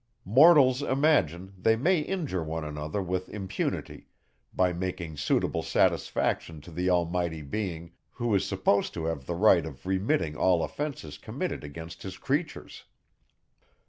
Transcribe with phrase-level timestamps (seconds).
[0.25, 4.07] Mortals imagine, they may injure one another with impunity,
[4.51, 9.63] by making suitable satisfaction to the almighty being, who is supposed to have the right
[9.63, 12.85] of remitting all offences committed against his creatures.